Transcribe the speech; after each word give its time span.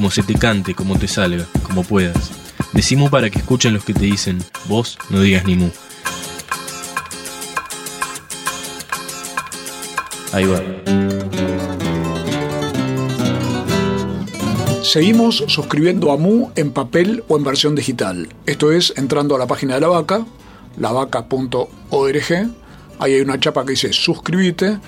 como 0.00 0.10
se 0.10 0.22
te 0.22 0.32
cante, 0.32 0.74
como 0.74 0.98
te 0.98 1.06
salga, 1.06 1.44
como 1.62 1.84
puedas. 1.84 2.30
Decimos 2.72 3.10
para 3.10 3.28
que 3.28 3.38
escuchen 3.38 3.74
los 3.74 3.84
que 3.84 3.92
te 3.92 4.06
dicen, 4.06 4.38
vos 4.66 4.96
no 5.10 5.20
digas 5.20 5.44
ni 5.44 5.56
mu. 5.56 5.68
Ahí 10.32 10.46
va. 10.46 10.62
Seguimos 14.82 15.44
suscribiendo 15.48 16.12
a 16.12 16.16
Mu 16.16 16.48
en 16.56 16.70
papel 16.72 17.22
o 17.28 17.36
en 17.36 17.44
versión 17.44 17.74
digital. 17.74 18.26
Esto 18.46 18.72
es 18.72 18.94
entrando 18.96 19.36
a 19.36 19.38
la 19.38 19.46
página 19.46 19.74
de 19.74 19.82
la 19.82 19.88
vaca, 19.88 20.24
lavaca.org. 20.78 22.32
Ahí 22.98 23.12
hay 23.12 23.20
una 23.20 23.38
chapa 23.38 23.66
que 23.66 23.72
dice 23.72 23.92
suscríbete 23.92 24.78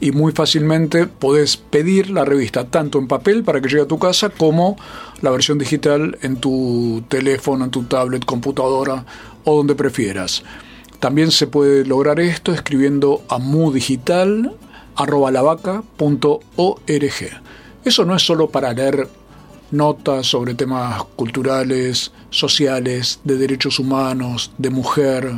y 0.00 0.12
muy 0.12 0.32
fácilmente 0.32 1.06
podés 1.06 1.56
pedir 1.56 2.10
la 2.10 2.24
revista 2.24 2.64
tanto 2.64 2.98
en 2.98 3.06
papel 3.06 3.44
para 3.44 3.60
que 3.60 3.68
llegue 3.68 3.82
a 3.82 3.88
tu 3.88 3.98
casa 3.98 4.30
como 4.30 4.76
la 5.20 5.30
versión 5.30 5.58
digital 5.58 6.18
en 6.22 6.36
tu 6.36 7.04
teléfono, 7.08 7.64
en 7.66 7.70
tu 7.70 7.84
tablet, 7.84 8.24
computadora 8.24 9.04
o 9.44 9.56
donde 9.56 9.74
prefieras. 9.74 10.42
También 10.98 11.30
se 11.30 11.46
puede 11.46 11.84
lograr 11.84 12.20
esto 12.20 12.52
escribiendo 12.52 13.22
a 13.28 13.38
mudigital 13.38 14.54
Eso 17.84 18.04
no 18.04 18.14
es 18.14 18.22
solo 18.22 18.50
para 18.50 18.72
leer 18.72 19.08
notas 19.70 20.26
sobre 20.26 20.54
temas 20.54 21.04
culturales, 21.16 22.12
sociales, 22.30 23.20
de 23.24 23.36
derechos 23.36 23.78
humanos, 23.78 24.52
de 24.58 24.70
mujer, 24.70 25.32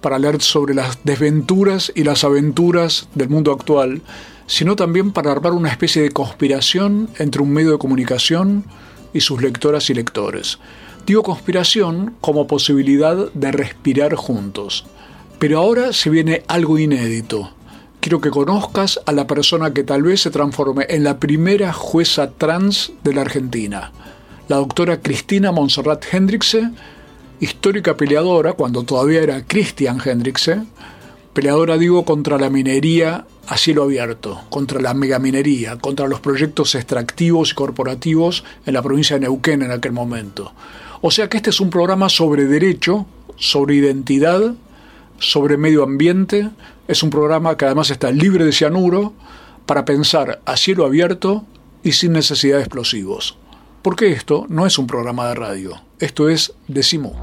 para 0.00 0.18
leer 0.18 0.40
sobre 0.40 0.74
las 0.74 0.98
desventuras 1.04 1.92
y 1.94 2.04
las 2.04 2.24
aventuras 2.24 3.08
del 3.14 3.28
mundo 3.28 3.52
actual, 3.52 4.02
sino 4.46 4.76
también 4.76 5.12
para 5.12 5.32
armar 5.32 5.52
una 5.52 5.70
especie 5.70 6.02
de 6.02 6.10
conspiración 6.10 7.08
entre 7.18 7.42
un 7.42 7.50
medio 7.50 7.72
de 7.72 7.78
comunicación 7.78 8.64
y 9.12 9.20
sus 9.20 9.42
lectoras 9.42 9.90
y 9.90 9.94
lectores. 9.94 10.58
Digo 11.06 11.22
conspiración 11.22 12.14
como 12.20 12.46
posibilidad 12.46 13.32
de 13.32 13.52
respirar 13.52 14.14
juntos. 14.14 14.84
Pero 15.38 15.58
ahora 15.58 15.92
se 15.92 16.10
viene 16.10 16.42
algo 16.48 16.78
inédito. 16.78 17.50
Quiero 18.00 18.20
que 18.20 18.30
conozcas 18.30 19.00
a 19.06 19.12
la 19.12 19.26
persona 19.26 19.72
que 19.72 19.84
tal 19.84 20.02
vez 20.02 20.22
se 20.22 20.30
transforme 20.30 20.86
en 20.88 21.04
la 21.04 21.18
primera 21.18 21.72
jueza 21.72 22.30
trans 22.30 22.92
de 23.04 23.14
la 23.14 23.22
Argentina, 23.22 23.92
la 24.48 24.56
doctora 24.56 25.00
Cristina 25.00 25.52
Monserrat 25.52 26.04
Hendrickse, 26.12 26.70
histórica 27.40 27.96
peleadora, 27.96 28.52
cuando 28.52 28.84
todavía 28.84 29.22
era 29.22 29.44
Christian 29.46 29.98
Hendrickse, 30.04 30.62
peleadora 31.32 31.78
digo 31.78 32.04
contra 32.04 32.38
la 32.38 32.50
minería 32.50 33.26
a 33.48 33.56
cielo 33.56 33.84
abierto, 33.84 34.42
contra 34.50 34.80
la 34.80 34.94
megaminería, 34.94 35.78
contra 35.78 36.06
los 36.06 36.20
proyectos 36.20 36.74
extractivos 36.74 37.50
y 37.50 37.54
corporativos 37.54 38.44
en 38.66 38.74
la 38.74 38.82
provincia 38.82 39.16
de 39.16 39.20
Neuquén 39.20 39.62
en 39.62 39.72
aquel 39.72 39.92
momento. 39.92 40.52
O 41.00 41.10
sea 41.10 41.28
que 41.28 41.38
este 41.38 41.50
es 41.50 41.60
un 41.60 41.70
programa 41.70 42.08
sobre 42.08 42.44
derecho, 42.46 43.06
sobre 43.36 43.76
identidad, 43.76 44.54
sobre 45.18 45.56
medio 45.56 45.82
ambiente, 45.82 46.50
es 46.88 47.02
un 47.02 47.10
programa 47.10 47.56
que 47.56 47.64
además 47.64 47.90
está 47.90 48.10
libre 48.10 48.44
de 48.44 48.52
cianuro 48.52 49.14
para 49.64 49.84
pensar 49.84 50.40
a 50.44 50.56
cielo 50.56 50.84
abierto 50.84 51.44
y 51.82 51.92
sin 51.92 52.12
necesidad 52.12 52.56
de 52.56 52.64
explosivos. 52.64 53.39
Porque 53.82 54.12
esto 54.12 54.46
no 54.48 54.66
es 54.66 54.78
un 54.78 54.86
programa 54.86 55.28
de 55.28 55.34
radio, 55.34 55.80
esto 55.98 56.28
es 56.28 56.52
Decimo. 56.68 57.14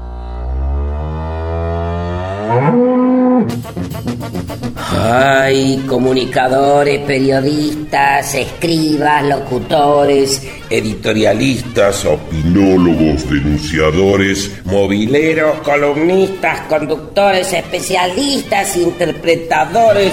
Hay 5.00 5.84
comunicadores, 5.86 7.00
periodistas, 7.00 8.34
escribas, 8.34 9.24
locutores, 9.24 10.42
editorialistas, 10.68 12.04
opinólogos, 12.04 13.28
denunciadores, 13.30 14.50
mobileros, 14.64 15.58
columnistas, 15.60 16.62
conductores, 16.62 17.52
especialistas, 17.52 18.76
interpretadores. 18.76 20.12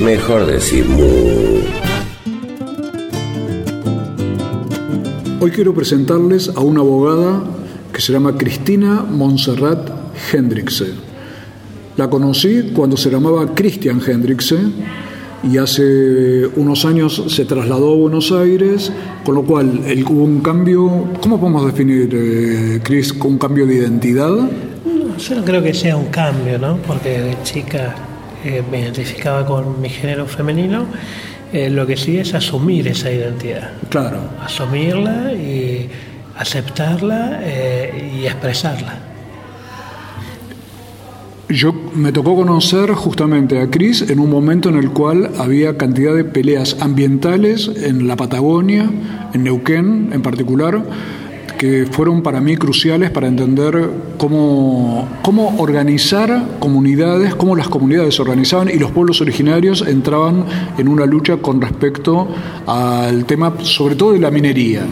Mejor 0.00 0.46
decir 0.46 0.86
Hoy 5.44 5.50
quiero 5.50 5.74
presentarles 5.74 6.48
a 6.56 6.60
una 6.60 6.80
abogada 6.80 7.44
que 7.92 8.00
se 8.00 8.14
llama 8.14 8.38
Cristina 8.38 9.02
Montserrat 9.02 9.90
Hendrickse. 10.32 10.86
La 11.98 12.08
conocí 12.08 12.72
cuando 12.74 12.96
se 12.96 13.10
llamaba 13.10 13.54
Christian 13.54 14.00
Hendrickse 14.00 14.56
y 15.42 15.58
hace 15.58 16.46
unos 16.56 16.86
años 16.86 17.24
se 17.28 17.44
trasladó 17.44 17.92
a 17.92 17.96
Buenos 17.96 18.32
Aires, 18.32 18.90
con 19.22 19.34
lo 19.34 19.42
cual 19.42 19.82
hubo 20.08 20.24
un 20.24 20.40
cambio, 20.40 21.08
¿cómo 21.20 21.38
podemos 21.38 21.66
definir, 21.66 22.08
eh, 22.14 22.80
Chris, 22.82 23.12
un 23.12 23.36
cambio 23.36 23.66
de 23.66 23.74
identidad? 23.74 24.32
yo 25.18 25.34
no 25.34 25.44
creo 25.44 25.62
que 25.62 25.74
sea 25.74 25.94
un 25.94 26.06
cambio, 26.06 26.58
¿no? 26.58 26.78
porque 26.86 27.20
de 27.20 27.36
chica 27.42 27.94
eh, 28.46 28.62
me 28.70 28.80
identificaba 28.80 29.44
con 29.44 29.78
mi 29.78 29.90
género 29.90 30.24
femenino, 30.24 30.86
eh, 31.54 31.70
lo 31.70 31.86
que 31.86 31.96
sí 31.96 32.18
es 32.18 32.34
asumir 32.34 32.88
esa 32.88 33.10
identidad. 33.10 33.70
Claro. 33.88 34.18
Asumirla 34.42 35.32
y 35.32 35.88
aceptarla 36.36 37.40
y 38.12 38.26
expresarla. 38.26 38.98
Yo 41.48 41.74
me 41.94 42.10
tocó 42.10 42.34
conocer 42.34 42.90
justamente 42.92 43.60
a 43.60 43.70
Cris 43.70 44.02
en 44.10 44.18
un 44.18 44.30
momento 44.30 44.70
en 44.70 44.76
el 44.76 44.90
cual 44.90 45.30
había 45.38 45.76
cantidad 45.76 46.14
de 46.14 46.24
peleas 46.24 46.78
ambientales 46.80 47.70
en 47.82 48.08
la 48.08 48.16
Patagonia, 48.16 48.90
en 49.34 49.44
Neuquén 49.44 50.10
en 50.12 50.22
particular, 50.22 50.82
fueron 51.90 52.22
para 52.22 52.40
mí 52.40 52.56
cruciales 52.56 53.10
para 53.10 53.28
entender 53.28 53.90
cómo, 54.18 55.08
cómo 55.22 55.56
organizar 55.58 56.58
comunidades, 56.58 57.34
cómo 57.34 57.56
las 57.56 57.68
comunidades 57.68 58.14
se 58.14 58.22
organizaban 58.22 58.68
y 58.68 58.78
los 58.78 58.90
pueblos 58.90 59.20
originarios 59.20 59.82
entraban 59.86 60.44
en 60.78 60.88
una 60.88 61.06
lucha 61.06 61.36
con 61.38 61.60
respecto 61.60 62.28
al 62.66 63.24
tema, 63.24 63.54
sobre 63.62 63.96
todo 63.96 64.12
de 64.12 64.20
la 64.20 64.30
minería. 64.30 64.82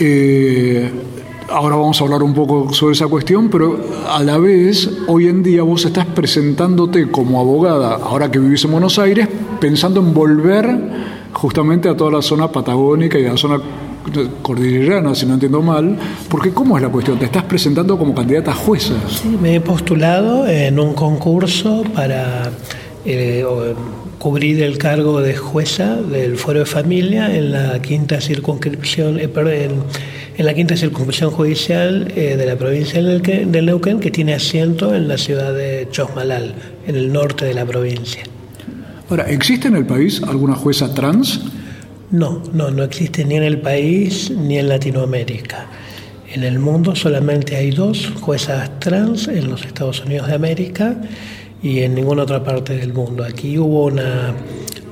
Eh, 0.00 0.90
Ahora 1.50 1.76
vamos 1.76 1.98
a 1.98 2.04
hablar 2.04 2.22
un 2.22 2.34
poco 2.34 2.74
sobre 2.74 2.92
esa 2.92 3.06
cuestión, 3.06 3.48
pero 3.48 3.80
a 4.10 4.22
la 4.22 4.36
vez, 4.36 4.98
hoy 5.06 5.28
en 5.28 5.42
día 5.42 5.62
vos 5.62 5.82
estás 5.86 6.04
presentándote 6.04 7.10
como 7.10 7.40
abogada, 7.40 7.94
ahora 7.94 8.30
que 8.30 8.38
vivís 8.38 8.66
en 8.66 8.72
Buenos 8.72 8.98
Aires, 8.98 9.26
pensando 9.58 10.00
en 10.00 10.12
volver 10.12 10.68
justamente 11.32 11.88
a 11.88 11.96
toda 11.96 12.10
la 12.10 12.22
zona 12.22 12.52
patagónica 12.52 13.18
y 13.18 13.24
a 13.24 13.30
la 13.30 13.38
zona 13.38 13.60
cordillerana, 14.42 15.14
si 15.14 15.26
no 15.26 15.34
entiendo 15.34 15.62
mal, 15.62 15.96
porque 16.28 16.50
¿cómo 16.50 16.76
es 16.76 16.82
la 16.82 16.88
cuestión? 16.88 17.18
¿Te 17.18 17.26
estás 17.26 17.44
presentando 17.44 17.98
como 17.98 18.14
candidata 18.14 18.52
a 18.52 18.54
jueza? 18.54 18.94
Sí, 19.08 19.36
me 19.40 19.56
he 19.56 19.60
postulado 19.60 20.46
en 20.46 20.78
un 20.78 20.94
concurso 20.94 21.84
para 21.94 22.50
eh, 23.04 23.44
cubrir 24.18 24.62
el 24.62 24.78
cargo 24.78 25.20
de 25.20 25.36
jueza 25.36 25.96
del 25.96 26.36
Foro 26.36 26.60
de 26.60 26.66
Familia 26.66 27.34
en 27.34 27.52
la 27.52 27.80
quinta 27.80 28.20
circunscripción, 28.20 29.18
eh, 29.20 29.28
perdón, 29.28 29.84
en 30.36 30.46
la 30.46 30.54
quinta 30.54 30.76
circunscripción 30.76 31.30
judicial 31.30 32.12
eh, 32.14 32.36
de 32.36 32.46
la 32.46 32.56
provincia 32.56 33.02
del 33.02 33.66
Neuquén, 33.66 34.00
que 34.00 34.10
tiene 34.10 34.34
asiento 34.34 34.94
en 34.94 35.08
la 35.08 35.18
ciudad 35.18 35.54
de 35.54 35.88
Chosmalal, 35.90 36.54
en 36.86 36.96
el 36.96 37.12
norte 37.12 37.44
de 37.44 37.54
la 37.54 37.64
provincia. 37.64 38.22
Ahora, 39.10 39.24
¿existe 39.30 39.68
en 39.68 39.76
el 39.76 39.86
país 39.86 40.22
alguna 40.22 40.54
jueza 40.54 40.92
trans? 40.92 41.40
No, 42.10 42.42
no, 42.52 42.70
no 42.70 42.84
existe 42.84 43.24
ni 43.24 43.36
en 43.36 43.42
el 43.42 43.60
país 43.60 44.30
ni 44.30 44.58
en 44.58 44.68
Latinoamérica. 44.68 45.66
En 46.32 46.42
el 46.42 46.58
mundo 46.58 46.94
solamente 46.94 47.56
hay 47.56 47.70
dos 47.70 48.12
juezas 48.20 48.78
trans 48.80 49.28
en 49.28 49.50
los 49.50 49.64
Estados 49.64 50.04
Unidos 50.04 50.28
de 50.28 50.34
América 50.34 50.96
y 51.62 51.80
en 51.80 51.94
ninguna 51.94 52.22
otra 52.22 52.42
parte 52.44 52.76
del 52.76 52.92
mundo. 52.92 53.24
Aquí 53.24 53.58
hubo 53.58 53.84
una 53.84 54.34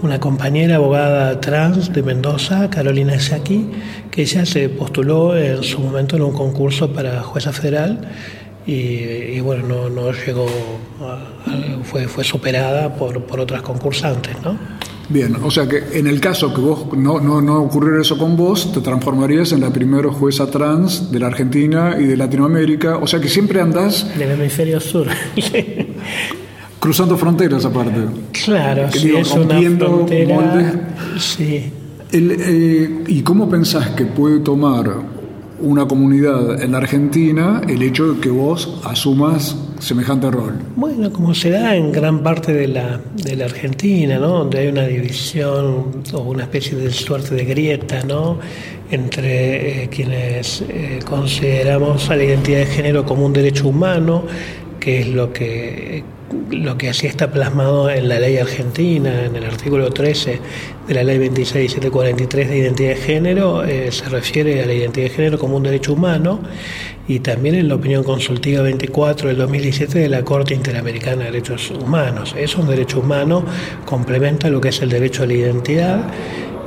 una 0.02 0.20
compañera 0.20 0.76
abogada 0.76 1.40
trans 1.40 1.92
de 1.92 2.02
Mendoza, 2.02 2.68
Carolina 2.70 3.18
Saki, 3.18 3.70
que 4.10 4.22
ella 4.22 4.44
se 4.44 4.68
postuló 4.68 5.36
en 5.36 5.62
su 5.62 5.80
momento 5.80 6.16
en 6.16 6.22
un 6.22 6.32
concurso 6.32 6.92
para 6.92 7.22
jueza 7.22 7.52
federal 7.52 8.00
y, 8.66 9.38
bueno, 9.40 9.66
no, 9.66 9.90
no 9.90 10.12
llegó, 10.12 10.46
fue, 11.84 12.08
fue 12.08 12.24
superada 12.24 12.94
por, 12.94 13.22
por 13.22 13.40
otras 13.40 13.62
concursantes, 13.62 14.34
¿no? 14.42 14.58
Bien, 15.08 15.36
o 15.42 15.50
sea 15.50 15.68
que 15.68 15.84
en 15.92 16.08
el 16.08 16.20
caso 16.20 16.52
que 16.52 16.60
vos 16.60 16.86
no, 16.96 17.20
no, 17.20 17.40
no 17.40 17.62
ocurriera 17.62 18.00
eso 18.00 18.18
con 18.18 18.36
vos, 18.36 18.72
te 18.72 18.80
transformarías 18.80 19.52
en 19.52 19.60
la 19.60 19.70
primera 19.70 20.10
jueza 20.10 20.50
trans 20.50 21.12
de 21.12 21.20
la 21.20 21.28
Argentina 21.28 21.96
y 21.98 22.04
de 22.04 22.16
Latinoamérica, 22.16 22.96
o 22.96 23.06
sea 23.06 23.20
que 23.20 23.28
siempre 23.28 23.60
andás... 23.60 24.06
Del 24.18 24.32
hemisferio 24.32 24.80
sur. 24.80 25.06
cruzando 26.80 27.16
fronteras 27.16 27.64
aparte. 27.64 28.00
Claro, 28.44 28.90
sí, 28.90 29.12
es 29.16 29.32
una 29.32 29.60
frontera... 29.60 30.88
Sí. 31.18 31.72
Eh, 32.12 33.04
¿Y 33.06 33.22
cómo 33.22 33.48
pensás 33.48 33.90
que 33.90 34.06
puede 34.06 34.40
tomar 34.40 34.90
una 35.60 35.86
comunidad 35.86 36.62
en 36.62 36.72
la 36.72 36.78
Argentina 36.78 37.62
el 37.66 37.82
hecho 37.82 38.14
de 38.14 38.20
que 38.20 38.30
vos 38.30 38.80
asumas 38.84 39.56
semejante 39.80 40.30
rol? 40.30 40.54
Bueno, 40.76 41.12
como 41.12 41.34
se 41.34 41.50
da 41.50 41.76
en 41.76 41.92
gran 41.92 42.22
parte 42.22 42.52
de 42.52 42.68
la, 42.68 43.00
de 43.14 43.36
la 43.36 43.46
Argentina, 43.46 44.18
¿no? 44.18 44.28
donde 44.28 44.58
hay 44.58 44.68
una 44.68 44.86
división 44.86 46.02
o 46.12 46.18
una 46.18 46.44
especie 46.44 46.76
de 46.76 46.90
suerte 46.90 47.34
de 47.34 47.44
grieta 47.44 48.02
¿no? 48.02 48.38
entre 48.90 49.84
eh, 49.84 49.88
quienes 49.88 50.62
eh, 50.68 51.00
consideramos 51.04 52.08
a 52.10 52.16
la 52.16 52.24
identidad 52.24 52.58
de 52.60 52.66
género 52.66 53.04
como 53.04 53.26
un 53.26 53.32
derecho 53.32 53.68
humano, 53.68 54.24
que 54.86 55.00
es 55.00 55.08
lo 55.08 55.32
que 55.32 56.04
lo 56.50 56.78
que 56.78 56.88
así 56.88 57.08
está 57.08 57.32
plasmado 57.32 57.90
en 57.90 58.08
la 58.08 58.20
ley 58.20 58.36
argentina, 58.36 59.24
en 59.24 59.34
el 59.34 59.44
artículo 59.44 59.90
13 59.90 60.38
de 60.86 60.94
la 60.94 61.02
ley 61.02 61.18
26743 61.18 62.48
de 62.48 62.56
identidad 62.56 62.90
de 62.90 62.96
género, 62.96 63.64
eh, 63.64 63.90
se 63.90 64.08
refiere 64.08 64.62
a 64.62 64.66
la 64.66 64.74
identidad 64.74 65.08
de 65.08 65.10
género 65.10 65.38
como 65.40 65.56
un 65.56 65.64
derecho 65.64 65.92
humano 65.92 66.38
y 67.08 67.18
también 67.18 67.56
en 67.56 67.66
la 67.66 67.74
opinión 67.74 68.04
consultiva 68.04 68.62
24 68.62 69.26
del 69.26 69.38
2017 69.38 69.98
de 69.98 70.08
la 70.08 70.22
Corte 70.22 70.54
Interamericana 70.54 71.24
de 71.24 71.32
Derechos 71.32 71.72
Humanos. 71.72 72.36
Es 72.38 72.54
un 72.54 72.68
derecho 72.68 73.00
humano, 73.00 73.44
complementa 73.84 74.48
lo 74.50 74.60
que 74.60 74.68
es 74.68 74.80
el 74.82 74.90
derecho 74.90 75.24
a 75.24 75.26
la 75.26 75.34
identidad. 75.34 76.00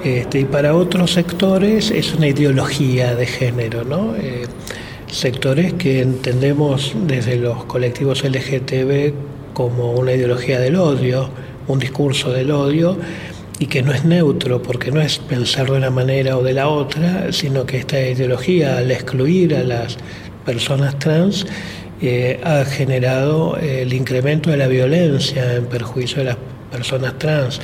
Este, 0.04 0.42
y 0.42 0.46
para 0.46 0.76
otros 0.76 1.14
sectores 1.14 1.90
es 1.90 2.14
una 2.14 2.28
ideología 2.28 3.16
de 3.16 3.26
género, 3.26 3.86
¿no? 3.86 4.14
Eh, 4.18 4.44
sectores 5.12 5.74
que 5.74 6.02
entendemos 6.02 6.94
desde 7.08 7.36
los 7.36 7.66
colectivos 7.66 8.24
LGTB 8.24 9.14
como 9.54 9.92
una 9.92 10.14
ideología 10.14 10.60
del 10.60 10.76
odio, 10.76 11.30
un 11.68 11.80
discurso 11.80 12.32
del 12.32 12.52
odio, 12.52 12.98
y 13.60 13.66
que 13.66 13.82
no 13.82 13.92
es 13.92 14.06
neutro, 14.06 14.62
porque 14.62 14.92
no 14.92 15.02
es 15.02 15.20
pensar 15.20 15.70
de 15.70 15.78
una 15.78 15.90
manera 15.90 16.38
o 16.38 16.44
de 16.44 16.54
la 16.54 16.70
otra, 16.70 17.32
sino 17.34 17.66
que 17.66 17.78
esta 17.78 18.00
ideología, 18.00 18.78
al 18.78 18.90
excluir 18.90 19.54
a 19.56 19.64
las 19.64 19.98
personas 20.46 20.98
trans, 20.98 21.46
eh, 22.02 22.40
ha 22.44 22.64
generado 22.64 23.58
el 23.58 23.92
incremento 23.94 24.50
de 24.50 24.58
la 24.58 24.68
violencia 24.68 25.56
en 25.56 25.66
perjuicio 25.66 26.20
de 26.20 26.26
las 26.26 26.38
personas 26.72 27.20
trans, 27.20 27.60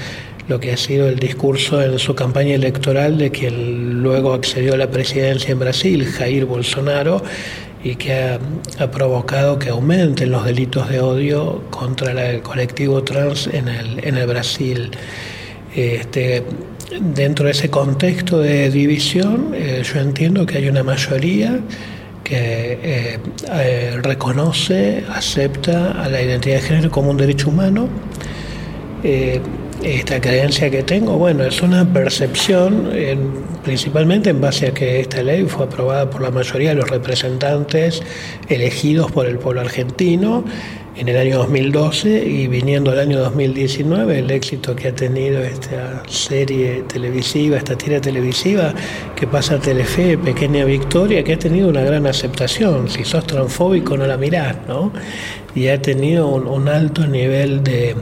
lo 0.47 0.59
que 0.59 0.71
ha 0.71 0.77
sido 0.77 1.07
el 1.09 1.18
discurso 1.18 1.81
en 1.81 1.97
su 1.97 2.13
campaña 2.13 2.53
electoral 2.53 3.18
de 3.18 3.31
quien 3.31 4.03
luego 4.03 4.33
accedió 4.33 4.74
a 4.75 4.77
la 4.77 4.89
presidencia 4.89 5.51
en 5.51 5.59
Brasil, 5.59 6.06
Jair 6.06 6.45
Bolsonaro, 6.45 7.24
y 7.83 7.95
que 7.95 8.13
ha, 8.80 8.92
provocado 8.92 9.59
que 9.59 9.69
aumenten 9.69 10.31
los 10.31 10.45
delitos 10.45 10.89
de 10.89 11.00
odio 11.00 11.63
contra 11.69 12.12
el 12.31 12.42
colectivo 12.42 13.03
trans 13.03 13.47
en 13.47 13.68
el, 13.68 14.03
en 14.03 14.18
el 14.18 14.27
Brasil. 14.27 14.92
Este, 15.75 16.44
dentro 17.00 17.45
de 17.45 17.51
ese 17.51 17.69
contexto 17.69 18.39
de 18.39 18.69
división, 18.71 19.51
eh, 19.53 19.83
yo 19.83 20.00
entiendo 20.00 20.45
que 20.45 20.57
hay 20.57 20.68
una 20.68 20.83
mayoría 20.83 21.59
que 22.24 22.80
eh, 22.81 23.19
eh, 23.51 24.00
reconoce, 24.01 25.03
acepta 25.13 25.91
a 25.91 26.09
la 26.09 26.21
identidad 26.21 26.56
de 26.56 26.62
género 26.62 26.91
como 26.91 27.12
un 27.12 27.18
derecho 27.18 27.50
humano 27.50 27.88
esta 29.83 30.22
creencia 30.22 30.69
que 30.69 30.83
tengo, 30.83 31.18
bueno, 31.18 31.44
es 31.44 31.62
una 31.62 31.86
percepción 31.86 32.89
principalmente 33.63 34.30
en 34.30 34.42
base 34.42 34.68
a 34.68 34.74
que 34.74 35.00
esta 35.00 35.22
ley 35.24 35.44
fue 35.44 35.66
aprobada 35.66 36.10
por 36.10 36.22
la 36.22 36.31
mayoría 36.31 36.69
de 36.69 36.75
los 36.75 36.89
representantes 36.89 38.01
elegidos 38.48 39.12
por 39.12 39.25
el 39.25 39.38
pueblo 39.39 39.62
argentino 39.62 40.44
en 40.98 41.10
el 41.10 41.18
año 41.18 41.39
2012 41.39 42.25
y 42.25 42.48
viniendo 42.48 42.92
al 42.92 43.00
año 43.00 43.19
2019 43.19 44.19
el 44.19 44.31
éxito 44.31 44.75
que 44.75 44.89
ha 44.89 44.95
tenido 44.95 45.42
esta 45.44 46.04
serie 46.07 46.83
televisiva, 46.83 47.57
esta 47.57 47.77
tira 47.77 48.00
televisiva 48.00 48.74
que 49.16 49.27
pasa 49.27 49.60
Telefe, 49.60 50.18
Pequeña 50.18 50.63
Victoria, 50.63 51.24
que 51.24 51.33
ha 51.33 51.39
tenido 51.39 51.68
una 51.68 51.81
gran 51.81 52.07
aceptación. 52.07 52.89
Si 52.89 53.04
sos 53.04 53.27
transfóbico 53.27 53.98
no 53.98 54.06
la 54.07 54.18
mirás, 54.18 54.56
¿no? 54.68 54.94
Y 55.54 55.68
ha 55.68 55.81
tenido 55.81 56.27
un, 56.27 56.69
alto 56.69 57.06
nivel 57.07 57.63
de, 57.63 57.95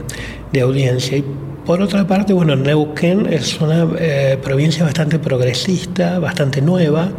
de 0.52 0.60
audiencia. 0.60 1.22
Por 1.64 1.80
otra 1.80 2.06
parte, 2.06 2.32
bueno, 2.32 2.56
Neuquén 2.56 3.26
es 3.32 3.58
una 3.60 3.88
eh, 3.98 4.38
provincia 4.42 4.84
bastante 4.84 5.18
progresista, 5.18 6.18
bastante 6.18 6.60
nueva. 6.60 7.10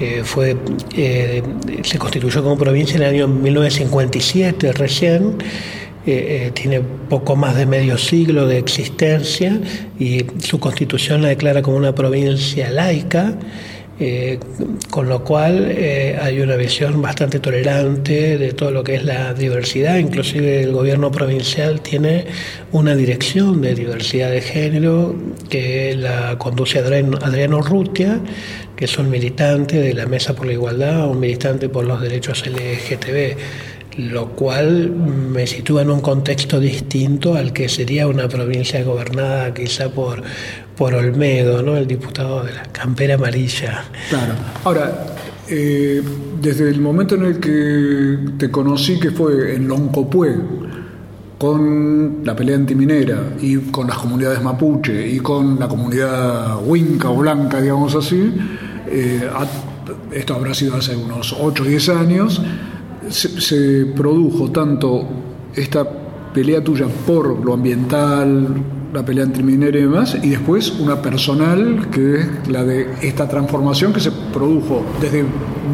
Eh, 0.00 0.22
fue, 0.24 0.56
eh, 0.96 1.42
se 1.82 1.98
constituyó 1.98 2.42
como 2.42 2.58
provincia 2.58 2.96
en 2.96 3.02
el 3.02 3.08
año 3.10 3.28
1957 3.28 4.72
recién. 4.72 5.38
tiene 6.54 6.80
poco 7.08 7.36
más 7.36 7.54
de 7.54 7.66
medio 7.66 7.96
siglo 7.96 8.46
de 8.46 8.58
existencia 8.58 9.60
y 9.98 10.24
su 10.38 10.58
constitución 10.58 11.22
la 11.22 11.28
declara 11.28 11.62
como 11.62 11.76
una 11.76 11.94
provincia 11.94 12.70
laica. 12.70 13.34
Eh, 14.02 14.40
con 14.88 15.10
lo 15.10 15.22
cual 15.22 15.66
eh, 15.70 16.18
hay 16.18 16.40
una 16.40 16.56
visión 16.56 17.02
bastante 17.02 17.38
tolerante 17.38 18.38
de 18.38 18.52
todo 18.52 18.70
lo 18.70 18.82
que 18.82 18.94
es 18.94 19.04
la 19.04 19.34
diversidad, 19.34 19.98
inclusive 19.98 20.62
el 20.62 20.72
gobierno 20.72 21.10
provincial 21.10 21.82
tiene 21.82 22.24
una 22.72 22.96
dirección 22.96 23.60
de 23.60 23.74
diversidad 23.74 24.30
de 24.30 24.40
género 24.40 25.14
que 25.50 25.94
la 25.96 26.38
conduce 26.38 26.78
Adriano 26.78 27.60
Rutia, 27.60 28.20
que 28.74 28.86
es 28.86 28.96
un 28.96 29.10
militante 29.10 29.76
de 29.76 29.92
la 29.92 30.06
Mesa 30.06 30.34
por 30.34 30.46
la 30.46 30.54
Igualdad, 30.54 31.06
un 31.06 31.20
militante 31.20 31.68
por 31.68 31.84
los 31.84 32.00
derechos 32.00 32.46
LGTB 32.46 33.36
lo 33.96 34.30
cual 34.30 34.90
me 34.90 35.46
sitúa 35.46 35.82
en 35.82 35.90
un 35.90 36.00
contexto 36.00 36.60
distinto 36.60 37.34
al 37.34 37.52
que 37.52 37.68
sería 37.68 38.06
una 38.06 38.28
provincia 38.28 38.82
gobernada 38.82 39.52
quizá 39.52 39.90
por, 39.90 40.22
por 40.80 40.94
Olmedo, 40.94 41.62
¿no? 41.62 41.76
el 41.76 41.86
diputado 41.86 42.42
de 42.42 42.54
la 42.54 42.62
campera 42.62 43.16
amarilla. 43.16 43.84
Claro. 44.08 44.32
Ahora, 44.64 45.08
eh, 45.46 46.02
desde 46.40 46.70
el 46.70 46.80
momento 46.80 47.16
en 47.16 47.24
el 47.26 47.38
que 47.38 48.32
te 48.38 48.50
conocí, 48.50 48.98
que 48.98 49.10
fue 49.10 49.56
en 49.56 49.68
Loncopué, 49.68 50.36
con 51.36 52.20
la 52.24 52.34
pelea 52.34 52.56
antiminera 52.56 53.34
y 53.42 53.58
con 53.58 53.88
las 53.88 53.98
comunidades 53.98 54.42
mapuche 54.42 55.06
y 55.06 55.18
con 55.20 55.60
la 55.60 55.68
comunidad 55.68 56.66
huinca 56.66 57.10
o 57.10 57.16
blanca, 57.16 57.60
digamos 57.60 57.94
así, 57.94 58.32
eh, 58.86 59.28
esto 60.12 60.34
habrá 60.34 60.54
sido 60.54 60.76
hace 60.76 60.96
unos 60.96 61.36
8 61.38 61.62
o 61.62 61.66
10 61.66 61.88
años, 61.90 62.40
se, 63.10 63.84
produjo 63.84 64.50
tanto 64.50 65.06
esta 65.54 65.86
pelea 66.32 66.64
tuya 66.64 66.86
por 67.06 67.44
lo 67.44 67.52
ambiental, 67.52 68.79
la 68.92 69.04
pelea 69.04 69.24
entre 69.24 69.42
minera 69.42 69.78
y 69.78 69.82
demás, 69.82 70.16
y 70.20 70.30
después 70.30 70.70
una 70.80 71.00
personal 71.00 71.88
que 71.90 72.20
es 72.20 72.48
la 72.48 72.64
de 72.64 72.88
esta 73.02 73.28
transformación 73.28 73.92
que 73.92 74.00
se 74.00 74.10
produjo 74.32 74.84
desde 75.00 75.24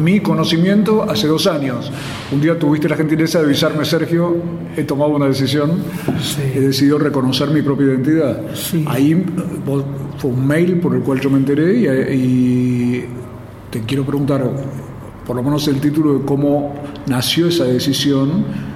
mi 0.03 0.19
conocimiento 0.19 1.03
hace 1.09 1.27
dos 1.27 1.47
años. 1.47 1.91
Un 2.31 2.41
día 2.41 2.59
tuviste 2.59 2.87
la 2.87 2.95
gentileza 2.95 3.39
de 3.39 3.45
avisarme, 3.45 3.85
Sergio, 3.85 4.35
he 4.75 4.83
tomado 4.83 5.15
una 5.15 5.27
decisión, 5.27 5.71
he 6.53 6.59
decidido 6.59 6.99
reconocer 6.99 7.49
mi 7.49 7.63
propia 7.63 7.87
identidad. 7.87 8.39
Ahí 8.85 9.25
fue 10.17 10.29
un 10.29 10.45
mail 10.45 10.79
por 10.79 10.95
el 10.95 11.01
cual 11.01 11.19
yo 11.19 11.29
me 11.31 11.37
enteré 11.37 12.13
y 12.13 13.05
te 13.71 13.81
quiero 13.81 14.05
preguntar, 14.05 14.47
por 15.25 15.35
lo 15.35 15.41
menos 15.41 15.67
el 15.67 15.81
título 15.81 16.19
de 16.19 16.25
cómo 16.25 16.75
nació 17.07 17.47
esa 17.47 17.63
decisión, 17.63 18.66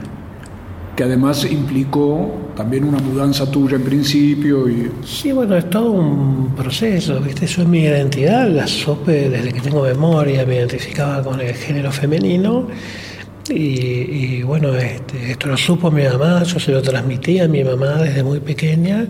además 1.03 1.45
implicó 1.49 2.51
también 2.55 2.83
una 2.83 2.99
mudanza 2.99 3.49
tuya 3.49 3.75
en 3.75 3.83
principio. 3.83 4.69
Y... 4.69 4.91
Sí, 5.05 5.31
bueno, 5.31 5.55
es 5.55 5.69
todo 5.69 5.91
un 5.91 6.53
proceso, 6.55 7.19
¿viste? 7.19 7.45
Eso 7.45 7.61
es 7.61 7.67
mi 7.67 7.79
identidad, 7.79 8.49
la 8.49 8.67
supe 8.67 9.29
desde 9.29 9.51
que 9.51 9.61
tengo 9.61 9.83
memoria, 9.83 10.45
me 10.45 10.55
identificaba 10.55 11.23
con 11.23 11.39
el 11.41 11.53
género 11.53 11.91
femenino. 11.91 12.67
Y, 13.49 14.43
bueno, 14.43 14.75
este, 14.77 15.31
esto 15.31 15.47
lo 15.47 15.57
supo 15.57 15.91
mi 15.91 16.03
mamá, 16.03 16.43
yo 16.43 16.59
se 16.59 16.71
lo 16.71 16.81
transmití 16.81 17.39
a 17.39 17.47
mi 17.47 17.63
mamá 17.63 17.95
desde 18.01 18.23
muy 18.23 18.39
pequeña 18.39 19.07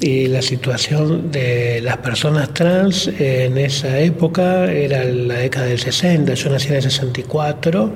y 0.00 0.28
la 0.28 0.40
situación 0.40 1.30
de 1.30 1.80
las 1.82 1.96
personas 1.98 2.54
trans 2.54 3.08
en 3.08 3.58
esa 3.58 3.98
época 3.98 4.70
era 4.70 5.04
la 5.04 5.34
década 5.34 5.66
del 5.66 5.78
60, 5.78 6.34
yo 6.34 6.50
nací 6.50 6.68
en 6.68 6.74
el 6.74 6.82
64 6.82 7.92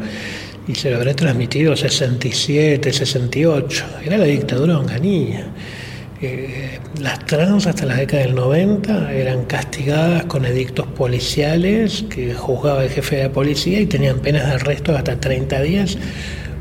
y 0.69 0.75
se 0.75 0.91
lo 0.91 0.97
habré 0.97 1.15
transmitido 1.15 1.77
67, 1.77 2.93
68, 2.93 3.85
era 4.05 4.19
la 4.19 4.25
dictadura 4.25 4.79
onganía. 4.79 5.47
Eh, 6.21 6.79
las 7.01 7.27
trans 7.27 7.67
hasta 7.67 7.85
la 7.85 7.97
década 7.97 8.23
del 8.23 8.37
90 8.37 9.13
eran 9.13 9.45
castigadas 9.45 10.25
con 10.27 10.45
edictos 10.45 10.87
policiales 10.87 12.05
que 12.09 12.33
juzgaba 12.35 12.85
el 12.85 12.91
jefe 12.91 13.17
de 13.17 13.23
la 13.25 13.33
policía 13.33 13.81
y 13.81 13.87
tenían 13.87 14.21
penas 14.21 14.47
de 14.47 14.53
arresto 14.53 14.97
hasta 14.97 15.19
30 15.19 15.63
días 15.63 15.99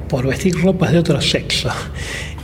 por 0.10 0.26
vestir 0.26 0.56
ropas 0.56 0.92
de 0.92 1.00
otro 1.00 1.22
sexo. 1.22 1.70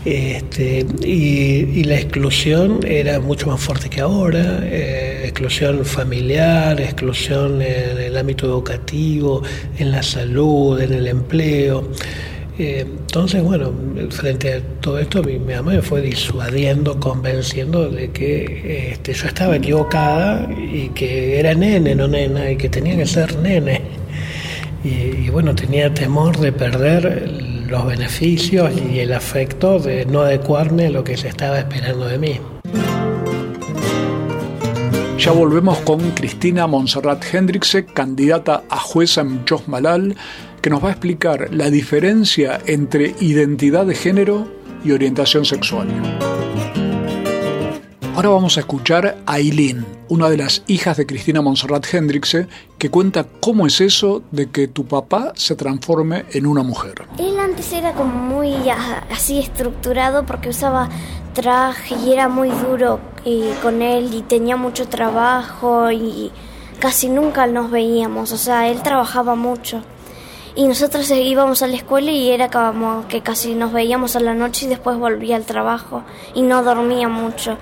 Este, 0.06 0.86
y, 1.04 1.84
la 1.84 1.96
exclusión 1.96 2.80
era 2.86 3.20
mucho 3.20 3.48
más 3.48 3.60
fuerte 3.60 3.89
que 3.89 4.01
ahora, 4.01 4.60
eh, 4.63 5.24
exclusión 5.25 5.84
familiar, 5.86 6.80
exclusión 6.80 7.62
en 7.62 7.98
el 7.98 8.18
ámbito 8.18 8.46
educativo, 8.46 9.44
en 9.77 9.92
la 9.92 10.04
salud, 10.04 10.80
en 10.80 10.94
el 10.94 11.08
empleo. 11.08 11.89
Eh, 12.60 12.86
entonces, 12.88 13.44
bueno, 13.44 13.72
frente 14.10 14.54
a 14.54 14.62
todo 14.82 14.98
esto, 15.00 15.22
mi, 15.24 15.38
mamá 15.39 15.74
me 15.74 15.82
fue 15.82 16.01
disuadiendo, 16.01 17.00
convenciendo 17.00 17.89
de 17.89 18.10
que 18.12 18.92
este, 18.94 19.13
yo 19.13 19.27
estaba 19.27 19.58
equivocada 19.58 20.50
y 20.51 20.89
que 20.89 21.39
era 21.39 21.54
nene, 21.54 21.96
no 21.96 22.08
nena, 22.08 22.50
y 22.51 22.56
que 22.58 22.70
tenía 22.70 22.96
que 22.96 23.06
ser 23.06 23.38
nene. 23.38 23.82
Y, 24.84 25.25
y 25.25 25.30
bueno, 25.30 25.54
tenía 25.54 25.94
temor 25.94 26.38
de 26.38 26.51
perder 26.51 27.47
los 27.68 27.86
beneficios 27.86 28.72
y 28.78 29.00
el 29.00 29.14
afecto 29.14 29.80
de 29.80 30.06
no 30.06 30.22
adecuarme 30.22 30.88
a 30.88 30.90
lo 30.90 31.04
que 31.04 31.18
se 31.18 31.28
estaba 31.28 31.60
esperando 31.60 32.06
de 32.06 32.18
mí. 32.18 32.40
Ya 35.18 35.32
volvemos 35.32 35.80
con 35.80 36.12
Cristina 36.12 36.68
Monserrat 36.68 37.24
Hendrickse, 37.34 37.86
candidata 37.86 38.64
a 38.70 38.78
jueza 38.78 39.22
en 39.22 39.44
Malal, 39.66 40.16
que 40.62 40.70
nos 40.70 40.84
va 40.84 40.90
a 40.90 40.92
explicar 40.92 41.50
la 41.52 41.70
diferencia 41.70 42.60
entre 42.66 43.16
identidad 43.20 43.86
de 43.86 43.96
género 43.96 44.48
y 44.86 44.92
orientación 44.92 45.44
sexual. 45.44 45.88
Ahora 48.18 48.30
vamos 48.30 48.58
a 48.58 48.62
escuchar 48.62 49.20
a 49.28 49.34
Aileen, 49.34 49.86
una 50.10 50.28
de 50.28 50.38
las 50.38 50.64
hijas 50.66 50.98
de 50.98 51.06
Cristina 51.06 51.44
Monserrat 51.44 51.86
Hendrickse, 51.94 52.48
que 52.80 52.90
cuenta 52.90 53.28
cómo 53.40 53.68
es 53.68 53.80
eso 53.80 54.24
de 54.32 54.50
que 54.50 54.68
tu 54.68 54.88
papá 54.88 55.34
se 55.36 55.56
transforme 55.56 56.26
en 56.32 56.48
una 56.48 56.64
mujer. 56.64 57.06
Él 57.20 57.40
antes 57.40 57.72
era 57.74 57.94
como 57.94 58.16
muy 58.16 58.56
así 59.12 59.38
estructurado 59.38 60.26
porque 60.26 60.50
usaba 60.50 60.90
traje 61.36 61.94
y 61.94 62.12
era 62.12 62.28
muy 62.28 62.50
duro 62.50 63.00
eh, 63.24 63.54
con 63.62 63.84
él 63.84 64.12
y 64.12 64.24
tenía 64.24 64.58
mucho 64.58 64.88
trabajo 64.88 65.92
y 65.92 66.32
casi 66.80 67.10
nunca 67.10 67.46
nos 67.46 67.70
veíamos, 67.70 68.32
o 68.32 68.38
sea, 68.38 68.68
él 68.68 68.82
trabajaba 68.82 69.36
mucho. 69.36 69.84
Y 70.56 70.68
nosotros 70.68 71.12
íbamos 71.12 71.62
a 71.62 71.68
la 71.68 71.76
escuela 71.76 72.10
y 72.10 72.32
era 72.32 72.50
como 72.50 73.08
que 73.08 73.22
casi 73.22 73.54
nos 73.54 73.72
veíamos 73.74 74.16
a 74.16 74.20
la 74.22 74.34
noche 74.34 74.66
y 74.66 74.70
después 74.70 74.98
volvía 74.98 75.36
al 75.36 75.46
trabajo 75.46 76.02
y 76.34 76.42
no 76.42 76.64
dormía 76.64 77.08
mucho. 77.08 77.60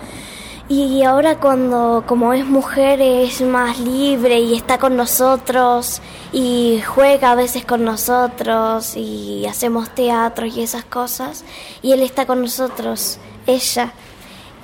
Y 0.68 1.04
ahora 1.04 1.40
cuando 1.40 2.04
como 2.08 2.34
es 2.34 2.44
mujer 2.44 3.00
es 3.00 3.42
más 3.42 3.80
libre 3.80 4.40
y 4.40 4.56
está 4.56 4.80
con 4.80 4.98
nosotros 4.98 6.02
y 6.32 6.82
juega 6.82 7.32
a 7.32 7.36
veces 7.36 7.66
con 7.66 7.84
nosotros 7.84 8.98
y 8.98 9.46
hacemos 9.46 9.94
teatro 9.94 10.48
y 10.48 10.62
esas 10.62 10.84
cosas 10.84 11.46
y 11.84 11.92
él 11.92 12.02
está 12.02 12.26
con 12.26 12.42
nosotros, 12.42 13.20
ella. 13.46 13.94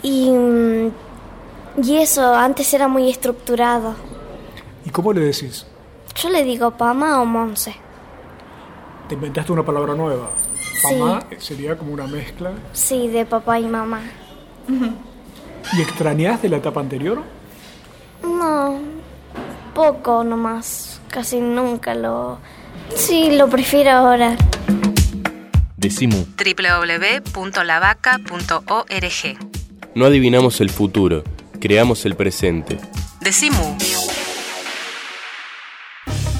Y, 0.01 0.31
y 1.83 1.97
eso 1.97 2.33
antes 2.33 2.73
era 2.73 2.87
muy 2.87 3.11
estructurado. 3.11 3.93
¿Y 4.83 4.89
cómo 4.89 5.13
le 5.13 5.21
decís? 5.21 5.67
Yo 6.15 6.29
le 6.29 6.43
digo 6.43 6.71
Pama 6.71 7.21
o 7.21 7.25
Monse. 7.25 7.75
¿Te 9.07 9.13
inventaste 9.13 9.51
una 9.51 9.63
palabra 9.63 9.93
nueva? 9.93 10.31
Pama 10.81 11.19
sería 11.37 11.77
como 11.77 11.93
una 11.93 12.07
mezcla. 12.07 12.53
Sí, 12.73 13.07
de 13.07 13.23
papá 13.23 13.59
y 13.59 13.67
mamá. 13.67 14.01
¿Y 15.73 15.81
extrañas 15.81 16.41
de 16.41 16.49
la 16.49 16.57
etapa 16.57 16.79
anterior? 16.79 17.23
No, 18.23 18.79
poco 19.73 20.23
nomás. 20.23 21.01
Casi 21.09 21.39
nunca 21.39 21.95
lo... 21.95 22.39
Sí, 22.95 23.31
lo 23.31 23.49
prefiero 23.49 23.91
ahora. 23.91 24.37
Decimu. 25.77 26.25
www.lavaca.org. 26.37 29.37
No 29.95 30.05
adivinamos 30.05 30.61
el 30.61 30.69
futuro, 30.69 31.23
creamos 31.59 32.05
el 32.05 32.15
presente. 32.15 32.77
Decimu. 33.19 33.75